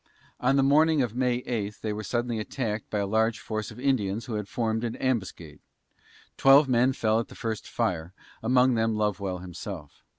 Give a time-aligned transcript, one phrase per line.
[0.39, 3.79] On the morning of May 8 they were suddenly attacked by a large force of
[3.79, 5.59] Indians who had formed an ambuscade.
[6.37, 8.11] Twelve men fell at the first fire,
[8.41, 10.01] among them Lovewell himself.